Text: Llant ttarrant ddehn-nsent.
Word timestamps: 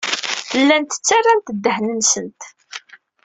Llant 0.59 0.91
ttarrant 0.97 1.53
ddehn-nsent. 1.63 2.41